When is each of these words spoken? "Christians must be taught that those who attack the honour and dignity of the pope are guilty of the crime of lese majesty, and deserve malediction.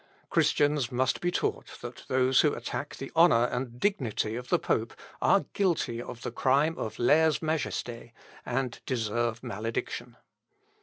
"Christians 0.31 0.91
must 0.91 1.21
be 1.21 1.29
taught 1.29 1.77
that 1.81 2.05
those 2.07 2.41
who 2.41 2.55
attack 2.55 2.95
the 2.95 3.11
honour 3.15 3.45
and 3.45 3.79
dignity 3.79 4.35
of 4.35 4.49
the 4.49 4.57
pope 4.57 4.95
are 5.21 5.41
guilty 5.53 6.01
of 6.01 6.23
the 6.23 6.31
crime 6.31 6.75
of 6.79 6.97
lese 6.97 7.39
majesty, 7.43 8.11
and 8.43 8.79
deserve 8.87 9.43
malediction. 9.43 10.17